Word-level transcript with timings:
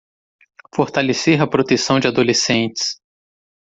Fortalecer 0.73 1.39
a 1.39 1.45
proteção 1.47 1.99
de 1.99 2.07
adolescentes 2.07 2.99